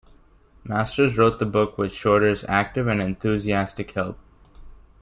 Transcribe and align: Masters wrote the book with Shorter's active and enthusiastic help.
Masters 0.63 1.15
wrote 1.15 1.37
the 1.37 1.45
book 1.45 1.77
with 1.77 1.93
Shorter's 1.93 2.43
active 2.45 2.87
and 2.87 2.99
enthusiastic 2.99 3.91
help. 3.91 4.17